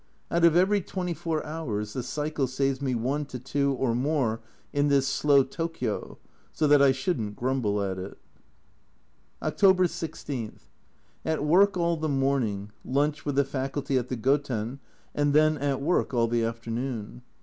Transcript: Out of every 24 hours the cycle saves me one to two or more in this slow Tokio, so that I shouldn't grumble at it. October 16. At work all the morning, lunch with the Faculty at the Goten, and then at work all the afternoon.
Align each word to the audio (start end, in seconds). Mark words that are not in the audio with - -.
Out 0.31 0.43
of 0.43 0.55
every 0.55 0.81
24 0.81 1.45
hours 1.45 1.93
the 1.93 2.01
cycle 2.01 2.47
saves 2.47 2.81
me 2.81 2.95
one 2.95 3.23
to 3.25 3.37
two 3.37 3.73
or 3.73 3.93
more 3.93 4.41
in 4.73 4.87
this 4.87 5.07
slow 5.07 5.43
Tokio, 5.43 6.17
so 6.51 6.65
that 6.65 6.81
I 6.81 6.91
shouldn't 6.91 7.35
grumble 7.35 7.79
at 7.83 7.99
it. 7.99 8.17
October 9.43 9.87
16. 9.87 10.57
At 11.23 11.43
work 11.45 11.77
all 11.77 11.97
the 11.97 12.09
morning, 12.09 12.71
lunch 12.83 13.27
with 13.27 13.35
the 13.35 13.45
Faculty 13.45 13.95
at 13.95 14.09
the 14.09 14.15
Goten, 14.15 14.79
and 15.13 15.35
then 15.35 15.55
at 15.59 15.83
work 15.83 16.15
all 16.15 16.27
the 16.27 16.43
afternoon. 16.45 17.21